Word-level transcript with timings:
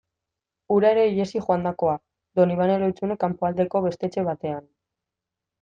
Hura 0.75 0.89
ere 0.93 1.03
ihesi 1.09 1.41
joandakoa, 1.49 1.93
Donibane 2.41 2.79
Lohizune 2.85 3.21
kanpoaldeko 3.25 3.85
beste 3.87 4.11
etxe 4.11 4.29
batean... 4.31 4.69